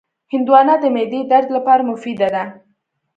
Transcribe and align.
هندوانه 0.33 0.75
د 0.81 0.85
معدې 0.95 1.21
درد 1.31 1.47
لپاره 1.57 1.87
مفیده 1.91 2.27
ده. 2.35 2.43